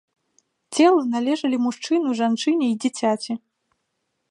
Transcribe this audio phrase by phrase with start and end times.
[0.77, 3.33] Целы належалі мужчыну, жанчыне і дзіцяці.